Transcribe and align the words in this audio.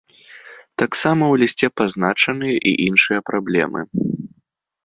Таксама 0.81 1.23
ў 1.33 1.35
лісце 1.43 1.67
пазначаныя 1.81 2.55
і 2.71 2.73
іншыя 2.87 3.19
праблемы. 3.29 3.81